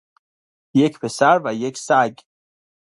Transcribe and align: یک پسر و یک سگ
یک 0.73 0.99
پسر 1.01 1.37
و 1.45 1.53
یک 1.53 1.77
سگ 1.77 2.13